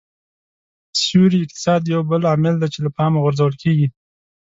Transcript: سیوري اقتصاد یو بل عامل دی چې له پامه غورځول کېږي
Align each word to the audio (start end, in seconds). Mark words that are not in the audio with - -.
سیوري 1.01 1.39
اقتصاد 1.43 1.81
یو 1.93 2.01
بل 2.09 2.21
عامل 2.31 2.55
دی 2.61 2.67
چې 2.73 2.79
له 2.85 2.89
پامه 2.97 3.19
غورځول 3.23 3.53
کېږي 3.61 3.87